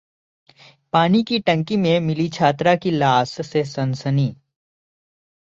[0.93, 4.27] पानी की टंकी में मिली छात्र की लाश से सनसनी